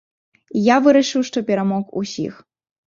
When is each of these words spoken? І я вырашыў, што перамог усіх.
І 0.59 0.63
я 0.69 0.77
вырашыў, 0.87 1.21
што 1.31 1.47
перамог 1.51 1.97
усіх. 2.03 2.33